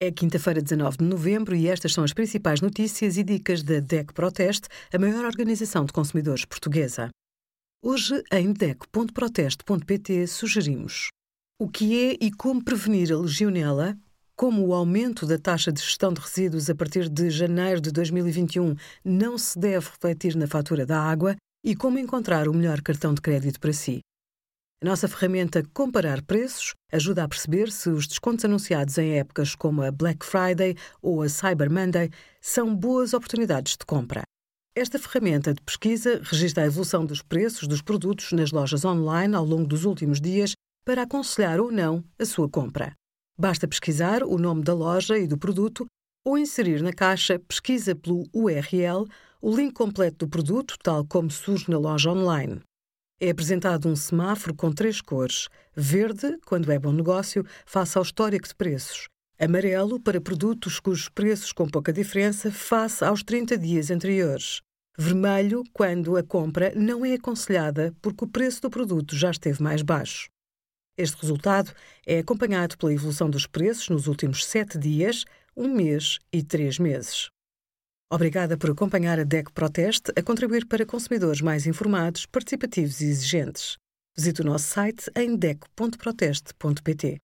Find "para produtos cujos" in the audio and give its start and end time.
59.98-61.08